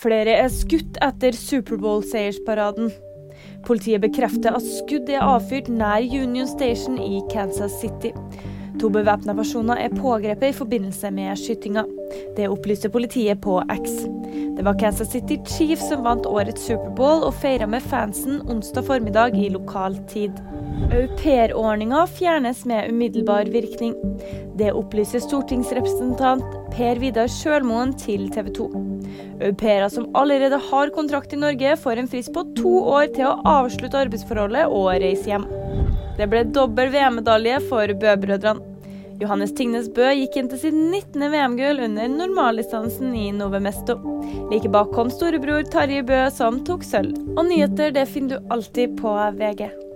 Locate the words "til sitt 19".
40.48-41.20